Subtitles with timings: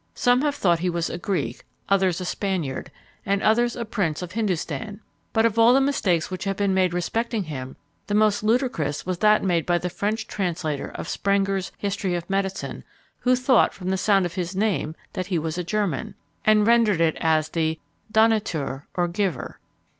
[0.15, 2.89] Some have thought he was a Greek, others a Spaniard,
[3.23, 4.99] and others a prince of Hindostan;
[5.31, 7.75] but of all the mistakes which have been made respecting him,
[8.07, 12.83] the most ludicrous was that made by the French translator of Sprenger's History of Medicine,
[13.19, 16.99] who thought, from the sound of his name, that he was a German, and rendered
[16.99, 17.77] it as the
[18.11, 19.59] "Donnateur," or Giver.